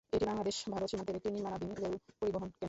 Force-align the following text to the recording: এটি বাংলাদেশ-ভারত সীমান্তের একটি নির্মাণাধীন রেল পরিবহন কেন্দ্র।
এটি 0.13 0.25
বাংলাদেশ-ভারত 0.25 0.87
সীমান্তের 0.91 1.17
একটি 1.17 1.29
নির্মাণাধীন 1.29 1.71
রেল 1.73 1.93
পরিবহন 2.19 2.41
কেন্দ্র। 2.43 2.59